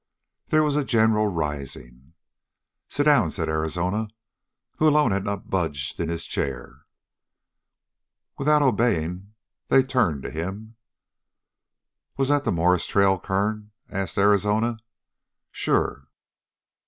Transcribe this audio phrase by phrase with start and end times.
[0.47, 2.13] There was a general rising.
[2.87, 4.07] "Sit down," said Arizona,
[4.77, 6.87] who alone had not budged in his chair.
[8.35, 9.35] Without obeying,
[9.67, 10.75] they turned to him.
[12.17, 14.79] "Was that the Morris trail, Kern?" asked Arizona.
[15.51, 16.07] "Sure."